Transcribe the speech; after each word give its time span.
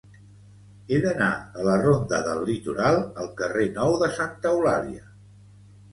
He 0.93 0.97
d'anar 1.03 1.27
de 1.57 1.65
la 1.67 1.75
ronda 1.83 2.21
del 2.29 2.41
Litoral 2.49 2.99
al 3.25 3.29
carrer 3.43 3.69
Nou 3.79 3.95
de 4.05 4.11
Santa 4.19 4.55
Eulàlia. 4.57 5.05